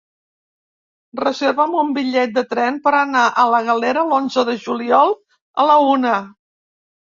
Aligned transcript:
Reserva'm 1.19 1.75
un 1.81 1.91
bitllet 1.97 2.33
de 2.39 2.43
tren 2.55 2.81
per 2.89 2.95
anar 3.01 3.27
a 3.43 3.45
la 3.57 3.61
Galera 3.69 4.07
l'onze 4.09 4.47
de 4.51 4.59
juliol 4.67 5.17
a 5.67 5.71
la 5.71 5.79
una. 5.95 6.19